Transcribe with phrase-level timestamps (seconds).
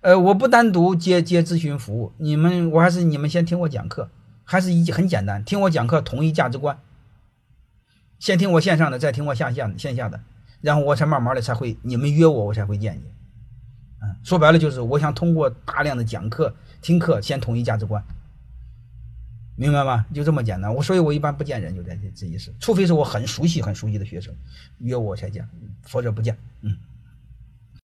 [0.00, 4.10] 呃，我不单独接接咨询服务，你们我还是你们先听我讲课，
[4.44, 6.78] 还是一很简单，听我讲课统一价值观。
[8.18, 10.20] 先听我线上的，再听我下线线下的，
[10.60, 13.10] 然后我才慢慢的才会你们约我，我才会见你。
[14.02, 18.02] 嗯，说白了就是我想通过大量的讲课听课，先统一价值观。
[19.56, 20.06] 明白吗？
[20.14, 20.74] 就这么简单。
[20.74, 22.50] 我所以，我一般不见人，就在这这意思。
[22.58, 24.34] 除非是我很熟悉、很熟悉的学生
[24.78, 25.46] 约我才见，
[25.82, 26.34] 否则不见。
[26.62, 26.74] 嗯。